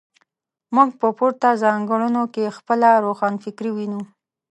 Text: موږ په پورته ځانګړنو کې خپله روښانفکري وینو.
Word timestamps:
موږ 0.75 0.89
په 0.99 1.07
پورته 1.17 1.49
ځانګړنو 1.63 2.23
کې 2.33 2.55
خپله 2.57 2.89
روښانفکري 3.05 3.71
وینو. 3.73 4.01